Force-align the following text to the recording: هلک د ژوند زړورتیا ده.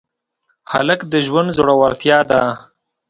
هلک 0.71 0.99
د 1.11 1.13
ژوند 1.27 1.49
زړورتیا 1.57 2.19
ده. 2.29 2.41